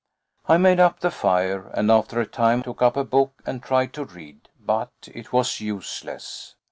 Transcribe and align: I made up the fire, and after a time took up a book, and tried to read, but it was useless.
I 0.47 0.57
made 0.57 0.79
up 0.79 1.01
the 1.01 1.11
fire, 1.11 1.67
and 1.75 1.91
after 1.91 2.19
a 2.19 2.25
time 2.25 2.63
took 2.63 2.81
up 2.81 2.97
a 2.97 3.03
book, 3.03 3.39
and 3.45 3.61
tried 3.61 3.93
to 3.93 4.03
read, 4.05 4.49
but 4.65 4.89
it 5.13 5.31
was 5.31 5.59
useless. 5.61 6.55